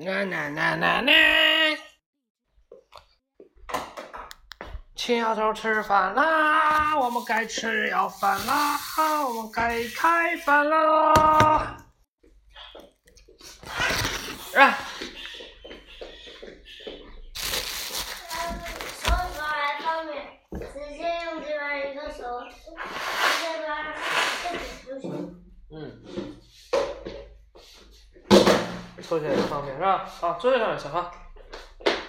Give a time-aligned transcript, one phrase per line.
[0.00, 1.12] 奶奶奶奶奶，
[4.94, 6.96] 小头吃饭啦！
[6.96, 8.78] 我们该吃要饭啦！
[9.26, 11.84] 我们该开饭啦！
[14.54, 14.78] 来，
[19.02, 22.54] 手指还方便，直接用这边一个手指，
[23.42, 23.66] 这边
[24.44, 25.10] 这里就行。
[25.72, 25.76] 嗯，
[29.08, 30.04] 抽起来也方便是吧？
[30.20, 31.10] 好，坐这上面，小芳，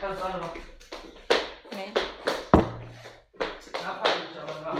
[0.01, 0.49] 看端什么？
[1.71, 1.93] 没，
[3.81, 4.75] 拿筷子，小芳是吧？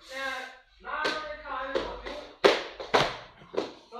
[0.00, 0.22] 现在
[0.80, 2.06] 拿着没看完就我丢，
[3.90, 3.92] 走。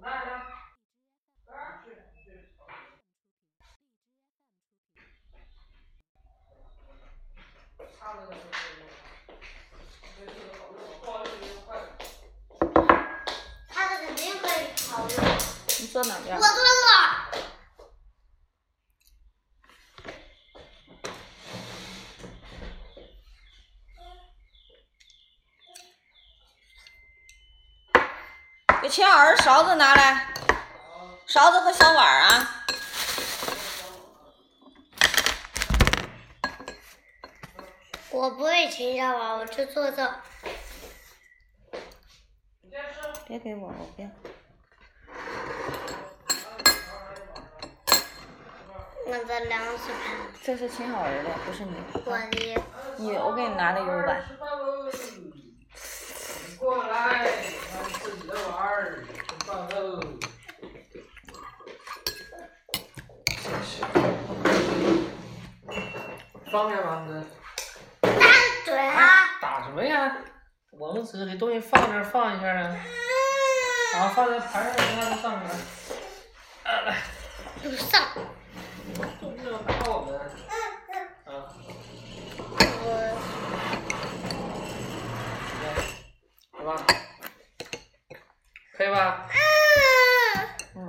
[0.00, 0.30] 来来，
[1.46, 1.52] 来
[1.84, 2.24] 去去。
[7.98, 8.82] 差了点就可以用。
[10.16, 11.82] 这这个好用，不好用就用筷子。
[13.68, 15.10] 他的肯定可以考虑。
[15.98, 16.02] 我？
[16.02, 16.18] 坐这儿。
[28.82, 30.34] 给秦老师勺子拿来，
[31.26, 32.66] 勺子和小碗啊。
[38.10, 40.20] 我不会秦小碗，我就做这儿。
[43.26, 44.08] 别给我，我不要。
[49.06, 52.00] 我的粮食盘，这是秦老师的，不是你的。
[52.06, 52.26] 我的
[52.96, 54.02] 你，我给你拿的喽！
[56.48, 57.26] 你过来，
[58.00, 60.00] 自己的碗儿吃饭喽。
[66.50, 67.06] 方便吗？
[67.06, 67.24] 你
[68.64, 70.16] 对啊，打什么呀？
[70.78, 72.74] 我们只是给东西放这儿放一下啊。
[73.94, 75.50] 好，放在盘上，让它上来。
[76.64, 76.96] 啊，来，
[77.64, 78.00] 不上。
[79.20, 80.14] 东西要打我们。
[81.24, 81.48] 啊，
[86.52, 86.84] 我好吧，
[88.76, 89.26] 可以吧？
[90.76, 90.82] 嗯，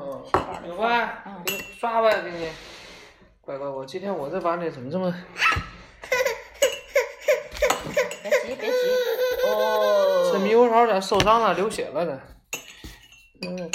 [0.67, 1.23] 有吧？
[1.45, 2.51] 给你刷吧，给你。
[3.39, 5.13] 乖乖，我今天我这碗里怎么这么……
[8.21, 8.75] 别急，别急。
[9.47, 10.31] 哦。
[10.33, 12.21] 这猕猴桃咋受伤了，流血了呢？
[13.43, 13.71] 嗯，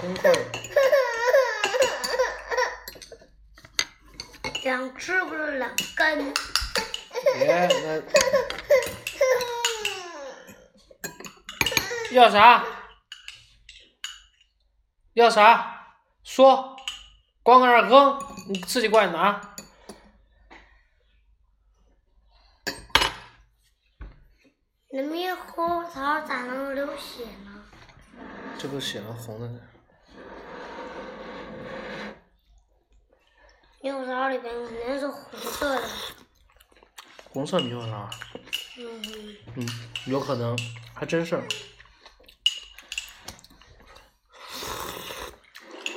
[0.00, 0.34] 给你面条儿。
[0.34, 0.34] 两公克。
[4.62, 6.34] 两只不是两根。
[7.38, 8.02] 别，那
[12.12, 12.64] 要啥？
[15.14, 15.96] 要啥？
[16.24, 16.76] 说，
[17.42, 18.18] 光搁那儿扔，
[18.48, 19.40] 你自己过来拿。
[24.92, 27.49] 那猕猴桃咋能流血呢？
[28.60, 29.58] 这不写了红的呢？
[33.80, 35.88] 猕猴桃里边肯定是红色的。
[37.30, 38.10] 红色猕猴桃，
[38.76, 39.02] 嗯，
[39.56, 39.66] 嗯，
[40.04, 40.54] 有可能，
[40.92, 41.42] 还真是。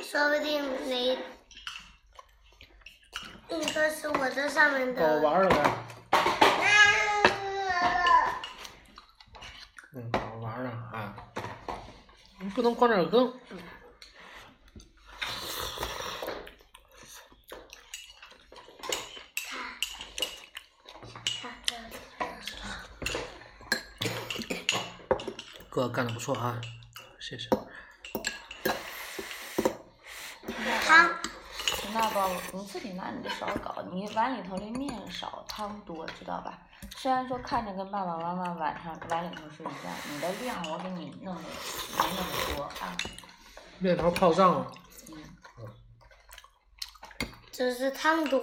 [0.02, 1.18] 说不定那
[3.50, 5.20] 那个是我这上面的我的。
[5.20, 5.70] 玩儿了呗。
[9.92, 11.14] 嗯，跟我玩儿呢啊！
[12.40, 13.32] 你不能光这儿扔。
[25.70, 26.60] 哥干的不错啊，
[27.18, 27.48] 谢谢。
[30.86, 31.18] 汤，
[32.52, 36.58] 你自己拿你的勺搞，你碗里头的面少，汤多，知道吧？
[36.96, 41.48] 虽然说看着跟爸爸妈妈晚上碗里头是一样，你的量我给你弄的没
[41.98, 42.96] 那么多啊。
[43.78, 44.72] 面条泡胀了，
[45.08, 45.14] 嗯，
[47.50, 48.40] 这是汤多，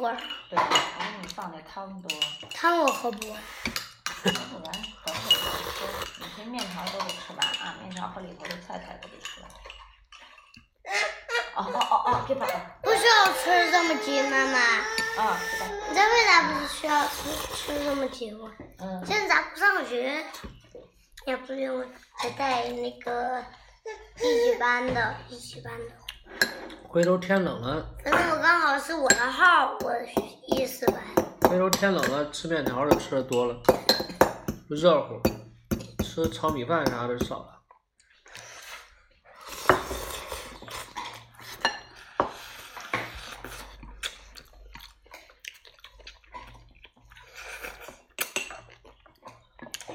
[0.50, 2.19] 对，我给你放的汤多。
[2.53, 3.42] 汤我喝不完。
[4.24, 4.71] 喝不完
[5.03, 5.33] 等会儿
[5.74, 9.50] 吃，你这面条都得吃完啊，面条和里头的菜菜都得吃完。
[11.56, 12.45] 哦哦哦哦，别把
[12.81, 14.59] 不，需要吃这么急，妈妈？
[15.21, 18.51] 啊，是的，你这为啥不是需要吃吃这么急吗？
[18.80, 20.24] 嗯，现在咋不上学？
[21.27, 23.44] 也不用还带那个
[24.18, 26.48] 一级班的，一级班的。
[26.88, 29.94] 回头天冷了，反正我刚好是我的号，我
[30.48, 31.00] 一四班。
[31.50, 33.56] 回头天冷了，吃面条就吃的多了，
[34.69, 35.21] 热乎，
[36.03, 37.61] 吃炒米饭啥的少了。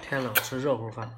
[0.09, 1.11] 天冷吃热乎饭。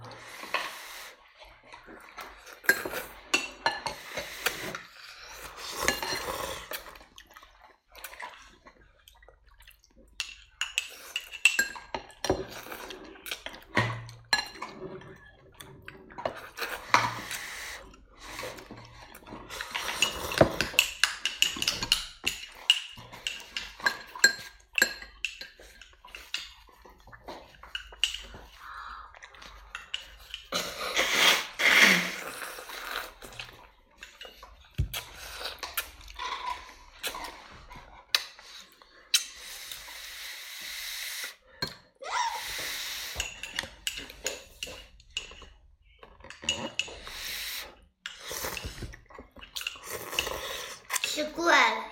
[51.02, 51.84] 奇怪了，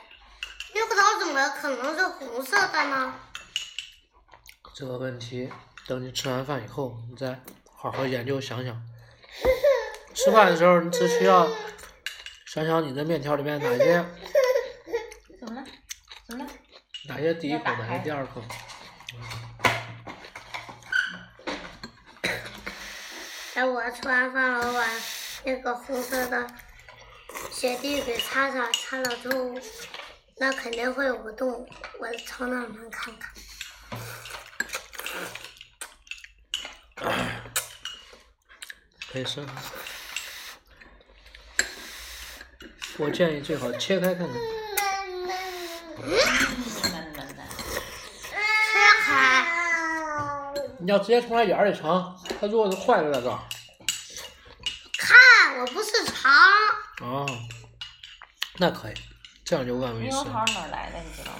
[0.73, 3.13] 那个桃怎么可能是红色的呢？
[4.73, 5.51] 这个问题，
[5.85, 7.41] 等你吃完饭以后，你再
[7.77, 8.81] 好好研究想想。
[10.15, 11.49] 吃饭的时候，你只需要
[12.47, 14.05] 想想你的面条里面哪些
[15.41, 15.67] 怎么了？
[16.29, 16.51] 怎么了？
[17.09, 18.41] 哪些第一口，哪些第二口。
[23.57, 24.87] 等，我吃完饭了，我把
[25.43, 26.47] 那个红色的
[27.51, 29.53] 雪地给擦擦，擦了之后，
[30.39, 31.67] 那肯定会有个洞，
[31.99, 33.33] 我朝那门看看。
[39.11, 39.49] 可以试试。
[42.99, 44.37] 我建议最好切开看看。
[48.23, 48.37] 切
[49.05, 49.47] 开，
[50.79, 53.39] 你要直接从它眼里尝，它如果是坏了咋着？
[54.99, 56.31] 看我不是尝，
[57.01, 57.27] 哦，
[58.59, 58.95] 那可以，
[59.47, 60.25] 这样就万无一失猕猴。
[60.25, 60.99] 桃哪儿来的？
[60.99, 61.39] 你知道吗？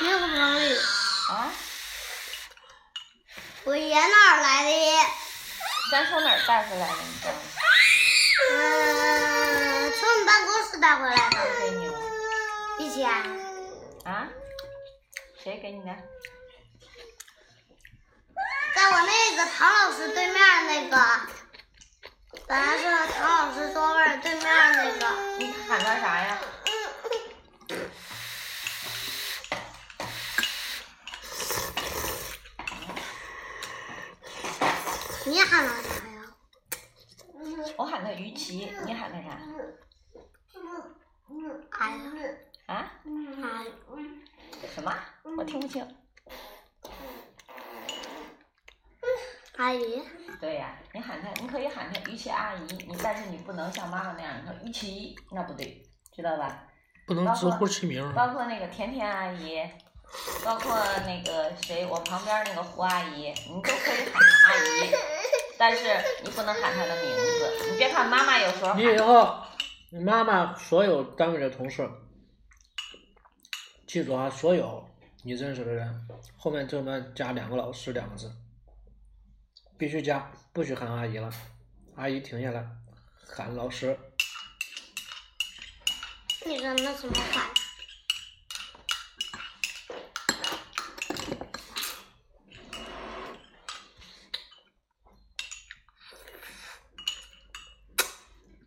[0.00, 0.74] 猕猴桃里，
[1.28, 1.52] 啊？
[3.64, 4.70] 我爷哪儿来的，
[5.92, 6.94] 咱从哪儿带回来的？
[7.02, 7.38] 你知道吗？
[8.50, 11.92] 嗯，从我们办公室带回来的，谁给你的？
[12.78, 13.10] 一千，
[14.04, 14.26] 啊？
[15.44, 15.94] 谁给你的？
[18.74, 20.96] 在我那个唐老师对面那个，
[22.48, 25.36] 本来是唐老师座位对面那个。
[25.36, 26.38] 你喊他啥呀？
[35.24, 36.22] 你喊他啥呀？
[37.76, 39.36] 我喊他于琦，你喊他啥？
[41.80, 42.00] 哎呀，
[42.66, 42.92] 啊？
[43.42, 43.66] 哎，
[44.72, 44.94] 什么？
[45.36, 45.84] 我听不清。
[49.56, 50.02] 阿姨，
[50.40, 51.66] 对呀、你喊他，你可以
[52.10, 55.82] 于琪阿姨，你但是你不能像妈妈那样，你说于琪，那不对，
[56.14, 56.64] 知道吧？
[57.06, 58.12] 不能直呼其名。
[58.14, 59.60] 包括那个甜甜阿姨，
[60.44, 60.76] 包括
[61.06, 64.90] 那个谁，我旁边那个胡阿姨，你都可以喊她阿姨，
[65.58, 65.84] 但是
[66.24, 67.70] 你不能喊她的名字。
[67.70, 69.42] 你别看妈妈有时候你以，后，
[69.90, 71.88] 你妈妈所有单位的同事，
[73.86, 74.84] 记住啊，所有
[75.22, 78.32] 你认识的人，后面这么加两个老师两个字，
[79.78, 81.30] 必须加，不许喊阿姨了，
[81.96, 82.62] 阿姨停下来，
[83.26, 83.98] 喊老师。
[86.44, 87.42] 你说那怎么喊？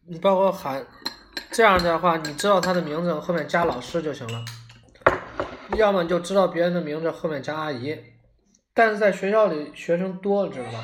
[0.06, 0.86] 你包括喊，
[1.52, 4.44] 这样的话，你知道他的名字后面加老师就行了，
[5.78, 7.96] 要么你就知道别人的名字后面加阿姨。
[8.74, 10.84] 但是在学校里学生多，知道吧？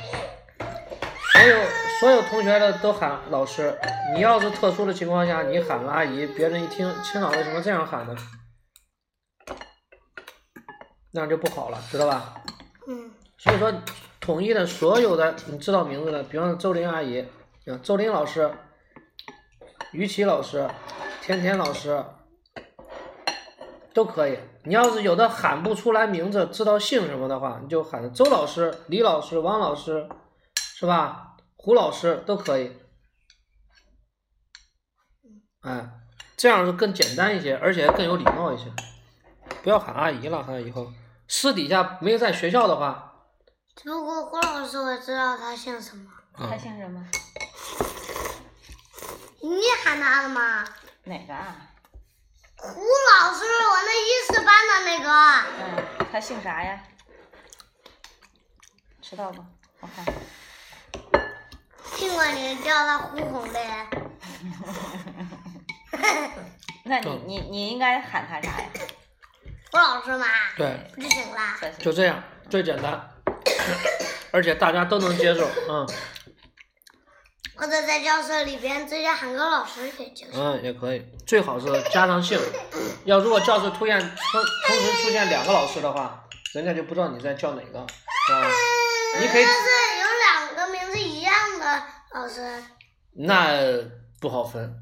[1.34, 3.74] 所有所有同学的都喊老师，
[4.14, 8.16] 你要是特殊的情况下，你喊了阿姨，别人一听，青岛为什么这样喊呢？
[11.12, 12.36] 那样就不好了，知道吧？
[12.88, 13.74] 嗯，所以说，
[14.20, 17.22] 统一的所有的你知道名字的，比方说周林阿姨，
[17.66, 18.52] 啊，周林老师，
[19.94, 20.70] 于琦老师，
[21.22, 22.04] 甜甜老师，
[23.94, 24.38] 都可以。
[24.64, 30.10] 你要是有的喊不出来名字，知道姓什么的话，你就喊周老师、李老师、王老师，
[30.56, 31.35] 是吧？
[31.66, 32.80] 胡老师都可以。
[35.62, 35.90] 哎，
[36.38, 38.72] 这样是更简单一些，而且更有礼貌一些。
[39.64, 40.94] 不要喊阿姨了，喊以后
[41.28, 43.26] 私底下没有在学校的话，
[43.84, 47.04] 如果胡老师我知道他姓什么，啊他姓什么？
[49.42, 50.64] 你喊他了吗？
[51.06, 51.72] 哪个啊？
[52.58, 55.10] 胡老师，我那一四班的那个。
[55.64, 56.84] 嗯，他姓啥呀？
[59.02, 59.48] 知道吗？
[59.80, 60.06] 我看。
[61.96, 63.60] 听过你叫他呼红的。
[66.84, 68.66] 那你你你应该喊他啥呀？
[69.72, 71.40] 胡老师嘛，对，就行了？
[71.80, 73.10] 就这样最简单，
[74.32, 75.88] 而且大家都能接受，嗯
[77.58, 80.28] 或者在教室里边直接喊个老师也行。
[80.34, 82.38] 嗯也可以，最好是加上姓。
[83.06, 84.10] 要如果教室出现同
[84.68, 86.22] 同时出现两个老师的话，
[86.54, 87.88] 人家就不知道你在叫哪个，
[88.28, 88.52] 是吧？
[89.22, 89.60] 你可以 但是
[90.02, 91.34] 有两个名字一样
[92.16, 92.64] 的老师，
[93.12, 93.60] 那
[94.22, 94.82] 不好分，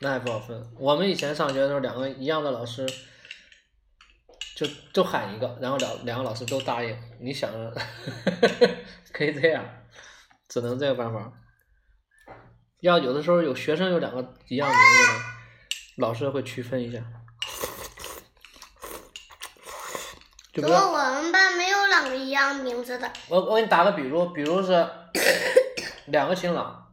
[0.00, 0.70] 那也不好分。
[0.78, 2.86] 我们以前上学的时候，两个一样的老师，
[4.54, 6.94] 就都喊一个，然后两两个老师都答应。
[7.18, 7.50] 你想，
[9.14, 9.64] 可以这样，
[10.46, 11.32] 只能这个办法。
[12.80, 15.20] 要有的时候有学生有两个一样名字的，
[15.96, 16.98] 老师会区分一下。
[20.52, 21.73] 就不过比如我们班没有
[22.12, 23.08] 一样名字的。
[23.28, 24.88] 我我给你打个比如，比如是
[26.06, 26.88] 两个新郎，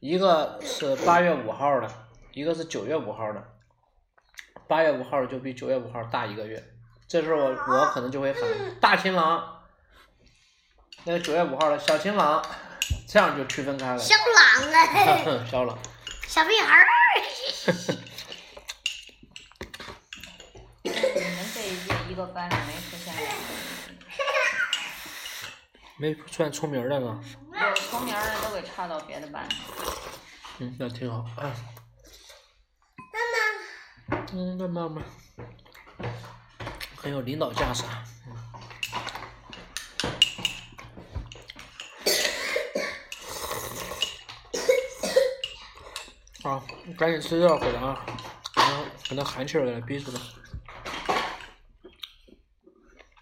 [0.00, 1.88] 一个是八月五号的，
[2.32, 3.42] 一个是九月五号的。
[4.66, 6.62] 八月五号就比九月五号大一个月，
[7.06, 8.42] 这时候我我可能就会喊
[8.80, 9.62] 大新郎，
[11.04, 12.42] 那个九月五号的小新郎，
[13.06, 13.98] 这样就区分开了。
[13.98, 15.78] 小狼哎， 小狼，
[16.26, 16.86] 小屁孩儿。
[20.82, 20.98] 你们
[21.54, 23.32] 这一届一个班里没出现两个
[25.96, 27.22] 没出现重名儿的呢。
[27.52, 29.56] 有重名儿的都给差到别的班去。
[30.58, 31.18] 嗯，那挺好。
[31.40, 31.54] 啊，
[33.12, 35.02] 妈妈，嗯，那妈妈
[36.96, 38.04] 很有领导架势啊。
[46.42, 46.62] 好，
[46.98, 48.04] 赶紧吃药回来啊，
[48.56, 50.20] 然后把那寒气儿给它逼出来。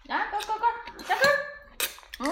[0.09, 0.65] 啊，go go go，
[1.07, 1.37] 小根儿。
[2.19, 2.25] 嗯。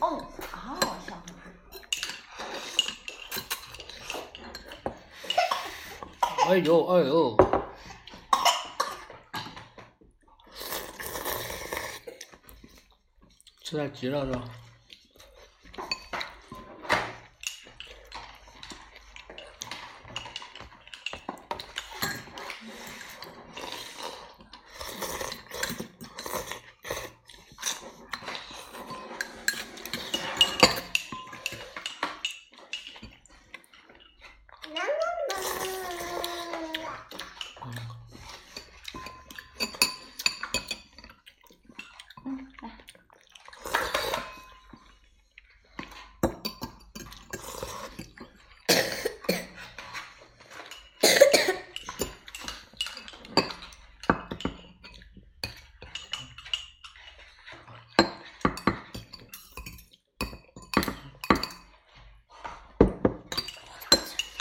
[0.00, 1.38] 哦，好小根儿。
[6.46, 7.36] 哎呦哎呦，
[13.62, 14.44] 吃点鸡了是吧？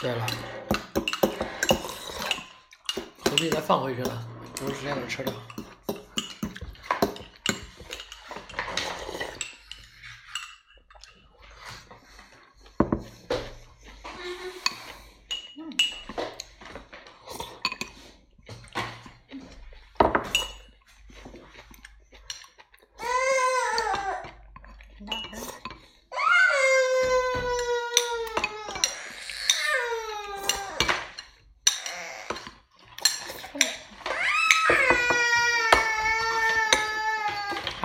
[0.03, 0.27] 对了，
[3.23, 5.31] 何必再放回去了，不是时间能吃的。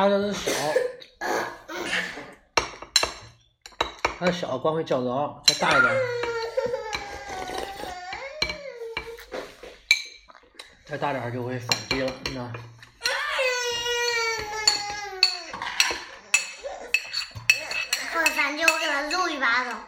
[0.08, 0.52] 他这是小，
[4.18, 5.94] 他的小光会叫着，再大一点，
[10.86, 12.52] 再大点就会反击了，你知道吗？
[18.34, 19.78] 反击我给他揉一巴掌。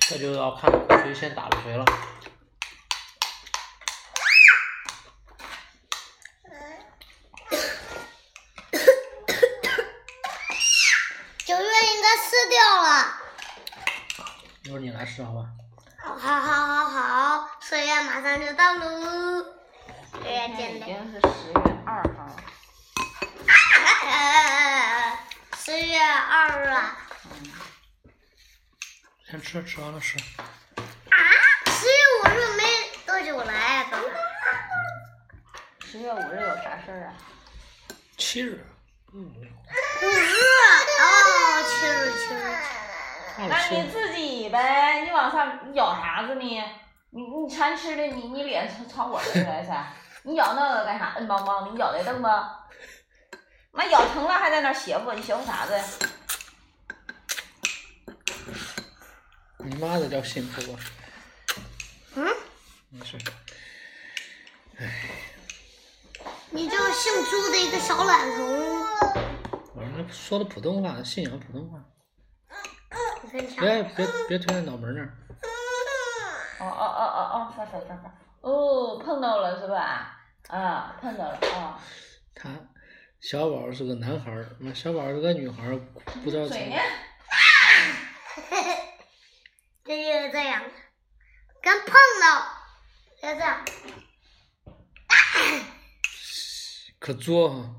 [0.00, 0.70] 这就要看
[1.02, 1.84] 谁先打了谁了。
[11.46, 13.22] 九月应该撕掉了。
[15.18, 15.50] 一会儿你来试好吧？
[15.98, 19.44] 好好好好好，十月马上就到喽。
[20.12, 20.80] 十月今天已。
[20.84, 22.36] 经是十月二号了。
[25.56, 26.96] 十月月二啊。
[29.28, 30.16] 先吃，吃完了吃。
[30.18, 30.22] 啊！
[31.66, 32.62] 十月五日没
[33.04, 34.08] 多久来，哥哥。
[35.84, 37.14] 十月五日有啥事儿啊？
[38.16, 38.64] 七日。
[39.12, 39.20] 嗯。
[39.24, 40.42] 五日
[41.00, 41.04] 哦，
[41.68, 42.36] 七日七日。
[43.46, 46.64] 那你自己呗，你往上咬啥子呢？
[47.10, 49.86] 你你馋吃的，你你脸朝朝我这来噻？
[50.24, 51.16] 你咬那个干啥？
[51.20, 52.58] 硬邦邦的，你咬得动吗？
[53.70, 56.08] 妈咬疼了还在那邪乎，你邪乎啥子？
[59.58, 60.80] 你妈的叫幸福吧？
[62.16, 62.26] 嗯？
[62.90, 63.16] 没事。
[66.50, 68.82] 你就姓朱的一个小懒虫。
[69.74, 71.78] 我那说的普通话，信仰普通话。
[73.30, 73.42] 别
[73.82, 75.12] 别别推在脑门那儿。
[76.60, 78.14] 哦哦哦哦哦，发发发发。
[78.40, 80.16] 哦，碰到了是吧？
[80.48, 81.80] 啊，碰到了啊。
[82.34, 82.50] 他
[83.20, 85.76] 小宝是个男孩儿，那小宝是个女孩儿，
[86.24, 86.62] 不知道怎么。
[89.84, 90.62] 这就是这样，
[91.62, 92.46] 刚碰到，
[93.22, 93.64] 就这样。
[96.98, 97.74] 可作哈。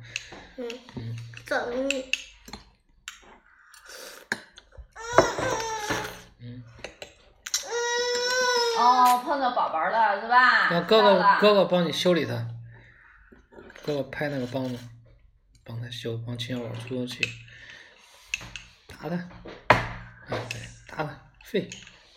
[0.57, 0.67] 嗯，
[1.45, 2.09] 这容易。
[6.41, 6.63] 嗯。
[8.77, 10.69] 哦，碰到宝宝了是吧？
[10.69, 12.45] 让哥哥哥哥帮你修理他，
[13.85, 14.77] 哥哥拍那个梆子，
[15.63, 17.21] 帮他修，帮秦小宝出出气，
[18.85, 19.15] 打他，
[20.27, 21.69] 哎对，打他，废，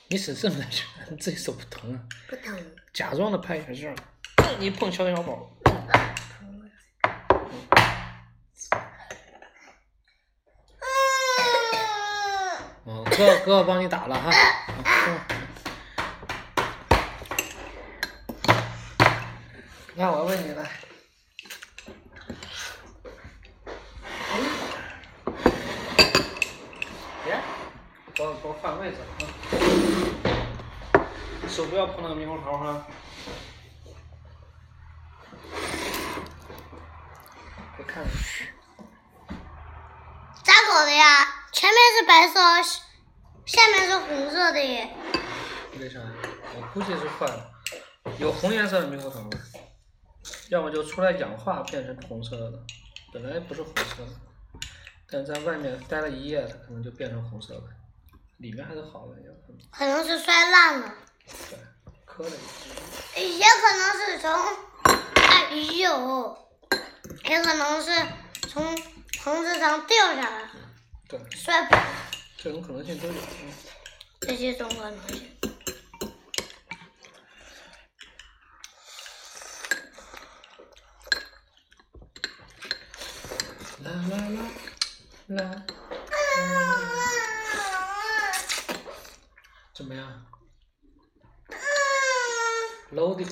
[0.09, 2.01] 你使这么大劲，你自己手不疼啊？
[2.29, 2.59] 不疼。
[2.93, 3.95] 假装的拍一下劲儿，
[4.59, 5.49] 你碰小小宝，
[12.83, 14.29] 哦，哥哥哥帮你打了哈，
[14.83, 15.32] 好
[19.95, 20.71] 那我问你来，
[27.23, 27.39] 别，
[28.15, 28.97] 给我给我换位置
[30.95, 31.05] 啊！
[31.47, 32.87] 手不要碰那个猕猴桃哈。
[37.77, 38.09] 别看了，
[40.43, 41.29] 咋搞的呀？
[41.53, 42.41] 前面是白色，
[43.45, 44.89] 下面是红色的耶。
[45.79, 46.01] 为啥？
[46.57, 47.51] 我估计是坏了，
[48.19, 49.29] 有红颜色的猕猴桃，
[50.53, 52.63] 要么就出来氧化变成红色的，
[53.11, 54.61] 本来不是红色的，
[55.11, 57.63] 但在外面待了一夜，它可能就变成红色的，
[58.37, 60.95] 里面还是好的，有可能，可能是摔烂了，
[61.49, 61.59] 对，
[62.05, 63.19] 磕了一下。
[63.19, 64.31] 也可能是从，
[65.15, 66.37] 哎呦，
[67.25, 67.91] 也可能是
[68.51, 68.63] 从
[69.25, 70.51] 棚子上掉下来，
[71.09, 71.79] 对，摔破，
[72.37, 73.15] 这种可能性都有。
[73.15, 73.53] 嗯
[74.21, 75.27] 这些种可能性。
[83.93, 85.67] 啦啦啦啦，
[89.75, 90.27] 怎么样？
[92.93, 93.27] 楼顶，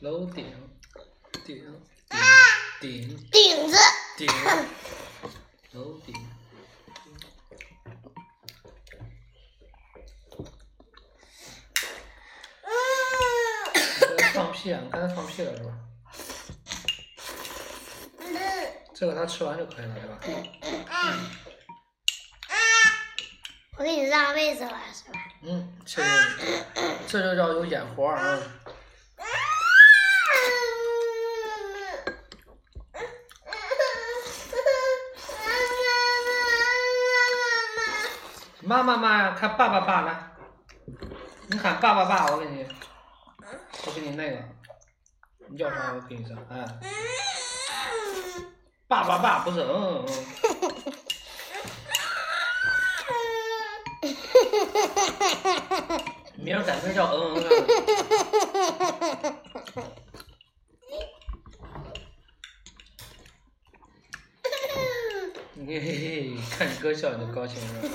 [0.00, 0.50] 楼顶，
[1.44, 1.62] 顶，
[2.80, 3.76] 顶，顶，顶子，
[4.16, 4.26] 顶，
[5.72, 6.14] 楼顶。
[14.32, 14.80] 放屁啊！
[14.82, 15.78] 你刚才放屁了是吧？
[18.94, 20.32] 这个他吃完就可以了，对
[20.84, 21.10] 吧？
[23.76, 25.18] 我给你让位置了是吧？
[25.42, 26.62] 嗯，谢谢你，
[27.08, 28.38] 这就叫有眼活啊！
[38.62, 40.30] 妈妈妈呀，看爸爸爸来，
[41.48, 42.64] 你喊爸爸爸，我给你，
[43.86, 44.38] 我给你那个，
[45.48, 45.92] 你叫啥？
[45.94, 46.34] 我给你啥？
[46.48, 46.64] 哎，
[48.94, 50.08] 爸爸爸不是嗯嗯。
[56.36, 57.48] 明儿改名叫嗯嗯啊。
[65.66, 67.88] 嘿嘿，看你哥笑你就高兴是吧？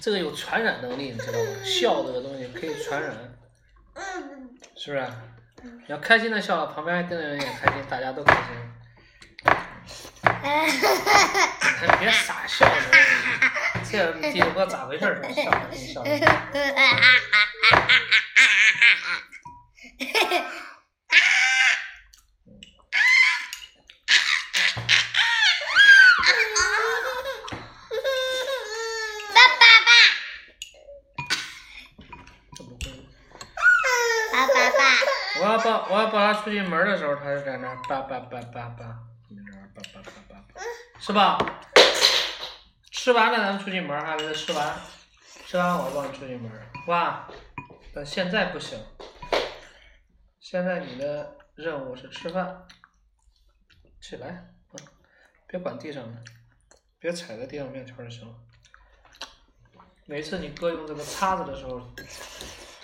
[0.00, 1.64] 这个有传染能力，你知道吗？
[1.64, 3.38] 笑这个东西可以传染，
[4.76, 5.08] 是不是？
[5.86, 8.42] 你要开心的笑了，旁边盯着人也开心，大家都开心。
[10.22, 12.72] 还 别傻笑了，
[13.90, 15.22] 这第五个咋回事儿？
[15.32, 16.04] 笑笑
[36.46, 38.96] 出去门的时候，他就在那叭叭叭叭叭，
[39.28, 40.44] 那儿叭叭叭。
[41.00, 41.36] 是吧？
[42.92, 44.78] 吃完了咱们出去门，还给他吃完，
[45.44, 47.28] 吃完我帮你出去门，是吧？
[47.92, 48.78] 但现在不行，
[50.38, 52.64] 现在你的任务是吃饭，
[54.00, 54.54] 起来，
[55.48, 56.16] 别管地上了，
[57.00, 58.34] 别踩在地上面圈就行了。
[60.04, 61.80] 每次你哥用这个叉子的时候，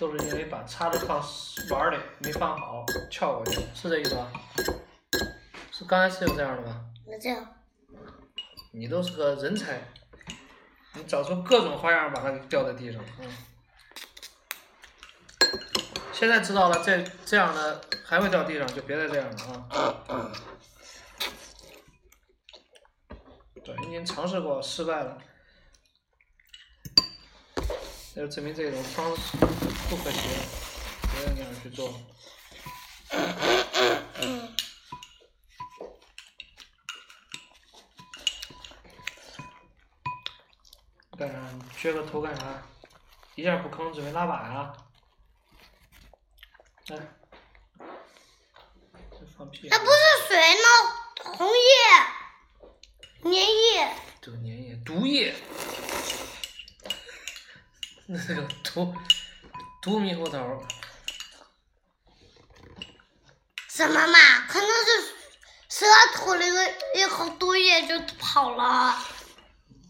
[0.03, 1.23] 都是因为把叉子放
[1.71, 4.33] 碗里没放好，翘过去，是这意思吧？
[5.71, 6.81] 是刚才是有这样的吧？
[7.07, 7.47] 有这样，
[8.73, 9.81] 你都是个人才，
[10.95, 13.29] 你找出各种花样把它给掉在地上，嗯。
[16.13, 19.69] 现在知道了，这这样的还会掉地上，就别再这样了
[20.09, 20.33] 啊。
[23.65, 25.17] 对，已经尝试过，失败了，
[28.15, 29.39] 那就证明这种方式
[29.89, 30.21] 不可行，
[31.01, 31.95] 不要那样去做。
[41.17, 41.39] 干啥？
[41.53, 42.63] 你撅个头干啥？
[43.35, 44.75] 一下不吭，准备拉粑呀？
[46.89, 46.97] 来，
[49.11, 49.69] 这放屁！
[49.71, 50.67] 那不是水吗，
[51.37, 51.63] 红叶、
[53.23, 53.97] 粘液。
[54.21, 55.35] 这个粘液、毒液，
[58.13, 58.95] 那是个毒
[59.81, 60.39] 毒猕猴桃。
[63.71, 64.19] 什么嘛？
[64.47, 65.15] 可能是
[65.71, 68.95] 蛇吐了一个一口毒液就跑了。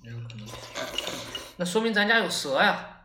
[0.04, 0.46] 有可能。
[1.56, 3.00] 那说明咱家有蛇呀。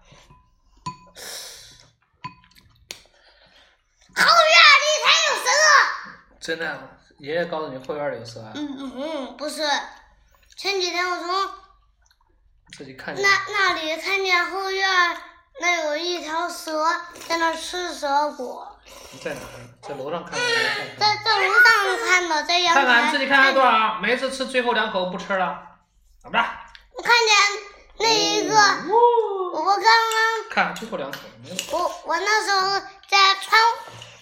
[4.15, 5.49] 后院里才有蛇。
[6.39, 6.91] 真的啊？
[7.17, 8.51] 爷爷告诉你后院里有蛇啊？
[8.53, 9.67] 嗯嗯嗯，不是。
[10.55, 11.53] 前几天我从
[12.75, 13.23] 自己看见。
[13.23, 15.17] 那那里看见后院
[15.59, 16.85] 那有一条蛇
[17.27, 18.79] 在那吃蛇果，
[19.11, 19.57] 你在哪儿？
[19.81, 20.45] 在楼上看的。
[20.97, 22.83] 在在楼上看的，在阳台。
[22.83, 23.99] 看看自己看看多少？
[24.01, 25.59] 每次吃最后两口不吃了，
[26.21, 26.45] 怎么着？
[26.95, 27.35] 我看见
[27.99, 28.95] 那一个，哦
[29.53, 31.17] 我刚刚看最后两口。
[31.71, 33.59] 我我那时候在窗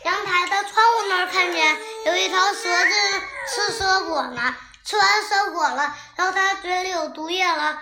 [0.03, 7.77] 阳台的窗户那儿看见有一条蛇在吃蛇果呢，吃完蛇果了，然后它嘴里有毒液了，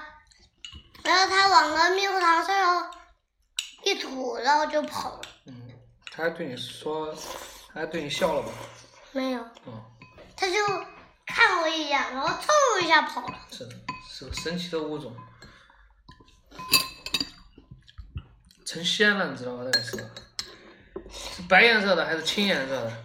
[1.03, 2.91] 然后他往那猕猴桃上
[3.83, 5.21] 一吐，然后就跑了。
[5.45, 5.69] 嗯，
[6.11, 7.13] 他还对你说，
[7.73, 8.49] 他还对你笑了吧？
[9.11, 9.83] 没有，嗯，
[10.35, 10.55] 它就
[11.25, 13.39] 看我一眼，然后嗖一下跑了。
[13.51, 13.75] 是的，
[14.09, 15.15] 是个神奇的物种，
[18.65, 19.63] 成仙了，你知道吗？
[19.65, 19.97] 那个是
[21.11, 23.03] 是白颜色的还是青颜色的？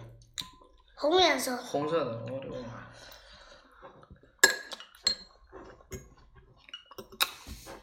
[0.95, 2.79] 红颜色，红色的，我的个妈！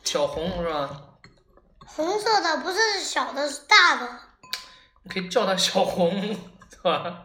[0.07, 0.89] 小红是吧？
[1.85, 4.09] 红色的不是小的，是大的。
[5.03, 6.13] 你可以叫它小红，
[6.71, 7.25] 是吧？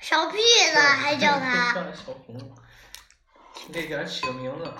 [0.00, 0.38] 小屁
[0.72, 2.54] 子还叫叫它，小红，
[3.66, 4.72] 你可以给它起个名字。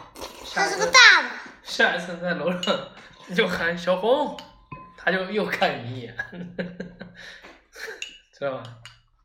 [0.54, 1.28] 它是个大的。
[1.64, 2.78] 下一次在楼上
[3.26, 4.38] 你就喊小红，
[4.96, 6.16] 它就又看你一眼，
[8.38, 8.62] 知道吧？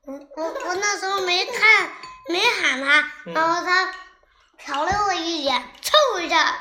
[0.06, 1.88] 我我我那时候没看
[2.30, 3.94] 没喊它，嗯然后它
[4.60, 6.58] 瞟了我一眼，凑一下，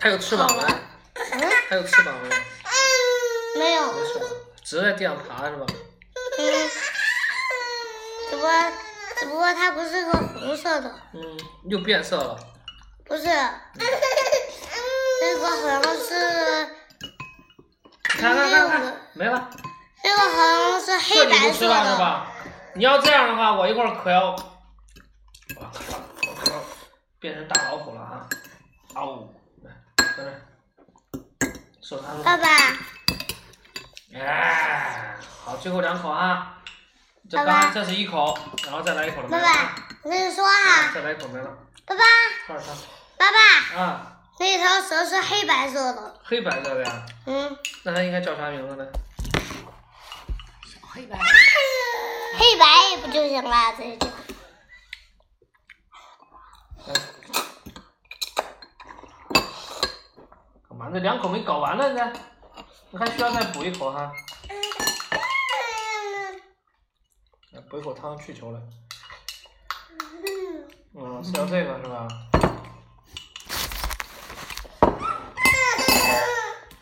[0.00, 0.64] 它有翅膀吗？
[1.14, 2.20] 嗯，它有翅膀吗？
[3.56, 3.98] 没有，没
[4.62, 5.66] 只是在地上爬是吧？
[6.38, 6.70] 嗯，
[8.30, 8.50] 只不过
[9.18, 11.20] 只不过它不是个红色的，嗯，
[11.68, 12.38] 又变色了。
[13.04, 13.50] 不是，那
[15.38, 16.68] 个好像是
[18.02, 19.50] 看看看看，没了。
[20.02, 22.30] 这个好像是黑白色你不吃饭是的，吧？
[22.74, 24.36] 你要这样的话，我一会儿可要，我
[25.64, 25.72] 靠
[26.28, 26.60] 我可要
[27.18, 28.28] 变成大老虎了啊！
[28.94, 29.34] 嗷呜，
[31.88, 32.22] 手拿住。
[32.22, 32.46] 爸爸，
[34.12, 36.54] 哎，好，最后两口啊。
[37.30, 41.48] 这爸爸刚这是一口，然后再来一口了没爸爸我跟你说啊哈，再来一口没了，
[41.86, 42.02] 爸爸？
[43.16, 48.86] 爸爸，啊，那条蛇是黑白色的，黑白色的呀，嗯，那它应该叫啥名字呢？
[50.92, 51.18] 黑白。
[52.38, 52.66] 黑白
[53.00, 53.74] 不就行了？
[53.78, 54.06] 这就。
[56.86, 56.94] 来，
[60.88, 60.94] 干嘛？
[60.94, 62.12] 这两口没搞完呢，这，
[62.90, 64.10] 你还需要再补一口哈。
[67.52, 68.60] 来补一口汤去球了。
[70.94, 72.08] 嗯，是要这个是吧？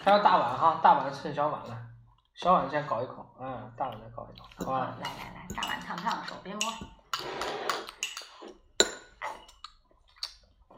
[0.04, 1.76] 还要大碗哈，大碗趁小碗了，
[2.36, 4.94] 小碗先搞一口，嗯，大碗再搞一口，好吧？
[5.00, 6.72] 来来来，大碗烫烫，手别摸。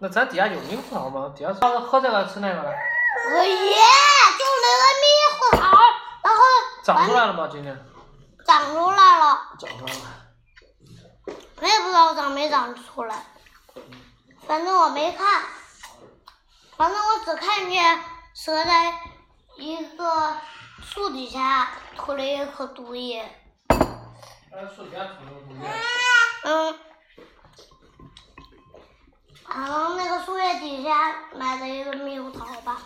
[0.01, 1.35] 那咱底下有猕猴桃吗？
[1.37, 2.75] 底下是喝这个吃那个的，
[3.31, 3.77] 我爷
[4.39, 5.07] 就那个猕
[5.39, 5.61] 猴桃，
[6.23, 6.41] 然后
[6.85, 7.49] 长出来了吗？
[7.51, 7.79] 今天
[8.47, 9.23] 长出来了，
[9.59, 10.01] 长出来了。
[11.61, 13.27] 我也不知道长没长出来。
[13.75, 13.83] 嗯
[14.47, 15.43] 反正我没看，
[16.79, 18.03] 反正我只看见
[18.35, 18.99] 蛇在
[19.59, 20.35] 一个
[20.83, 23.21] 树底下吐了一口毒液。
[23.69, 25.71] 哎，树底下吐了毒液。
[26.45, 26.79] 嗯，
[29.51, 32.81] 然后那个树叶底下埋着一个猕猴桃吧。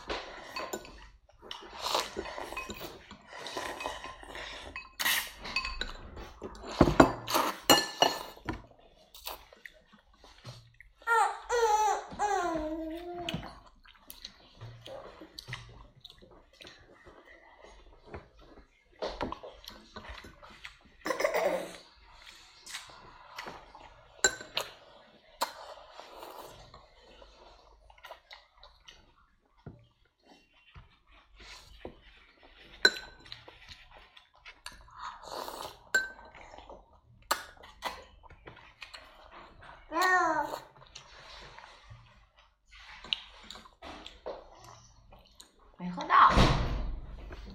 [45.83, 46.31] 没喝到。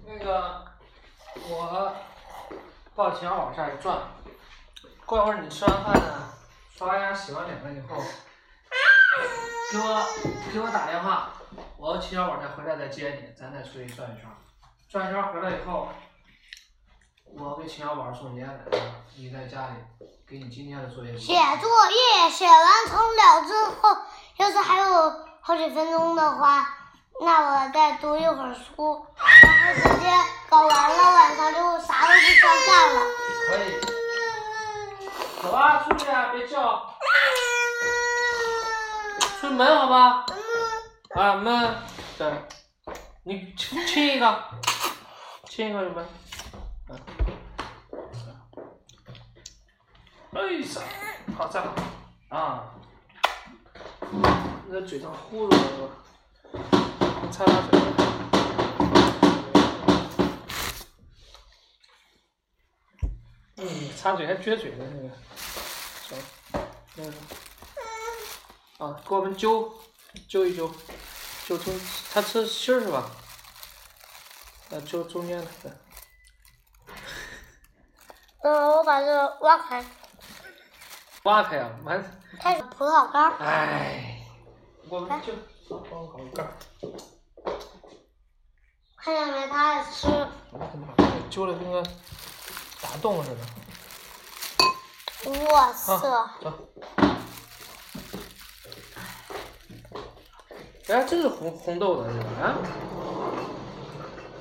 [0.06, 0.62] 那个，
[1.48, 1.96] 我
[2.94, 3.98] 抱秦小宝下去转，
[5.06, 6.28] 过一会儿你吃完饭呢，
[6.76, 7.96] 刷牙洗完脸了以后，
[9.72, 10.04] 给我
[10.52, 11.30] 给我打电话，
[11.78, 14.28] 我和秦小宝再回来再接你，咱再出去转一圈。
[14.90, 15.88] 转一圈回来以后，
[17.24, 18.78] 我给秦小宝送烟来，
[19.16, 21.16] 你在家里给你今天的作业。
[21.16, 23.96] 写作业写完成了之后，
[24.36, 26.77] 要是还有好几分钟的话，
[27.20, 30.06] 那我再读一会儿书，然后直接
[30.48, 32.96] 搞完了，晚上就啥都不想干了。
[33.48, 33.66] 可以。
[35.42, 36.94] 走啊，出去啊，别叫。
[39.40, 40.26] 出门好吧？
[41.14, 41.76] 啊门，
[42.16, 42.32] 对，
[43.24, 44.44] 你亲亲一个，
[45.44, 46.06] 亲一个有门。
[46.88, 47.00] 嗯。
[50.34, 50.82] 哎呀，
[51.36, 51.64] 好脏
[52.28, 52.64] 啊。
[54.70, 55.90] 那嘴上呼噜了，
[57.30, 57.78] 擦擦嘴。
[63.56, 65.08] 嗯，擦嘴还撅嘴呢，那个，
[66.08, 66.16] 行，
[66.94, 67.12] 那个，
[68.84, 69.72] 啊，给我们揪，
[70.28, 70.72] 揪一揪，
[71.46, 71.74] 揪中，
[72.12, 73.10] 他吃芯儿是吧？
[74.70, 75.72] 啊，揪中间的，对。
[78.42, 79.84] 嗯，我把这个挖开，
[81.24, 83.36] 挖开啊，完，开始葡萄干儿。
[83.40, 84.24] 哎，
[84.88, 85.32] 我们就，
[85.68, 86.52] 帮我搞个盖儿，
[89.08, 89.48] 看见没？
[89.48, 90.06] 他爱吃。
[90.50, 90.88] 我他妈
[91.30, 91.82] 揪的跟个
[92.82, 93.38] 打洞似的。
[95.50, 95.98] 哇啊，塞！
[96.42, 96.68] 走。
[100.88, 102.58] 哎，这是红红豆的这个啊。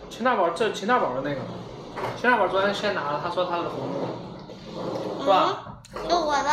[0.10, 1.40] 秦大宝，这是秦大宝的那个。
[2.20, 5.80] 秦大宝昨天先拿了，他说他是红豆，是吧？
[5.94, 6.50] 嗯，是我的。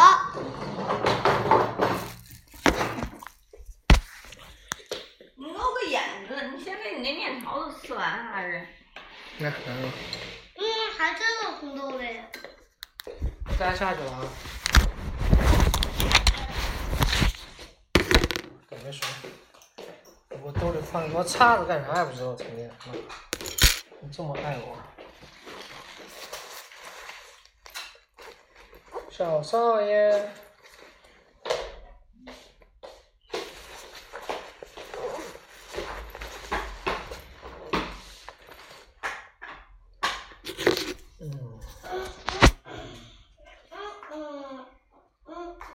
[5.37, 8.66] 你露个眼子，你先把你那面条子吃完还是？
[9.44, 9.92] 嗯，
[10.96, 12.24] 还真有红豆的呀。
[13.59, 14.22] 该下去了啊。
[18.70, 19.07] 给没水。
[20.42, 22.70] 我兜里放个叉子干啥也不知道，天天。
[24.00, 24.76] 你这么爱我。
[29.11, 30.30] 小少爷。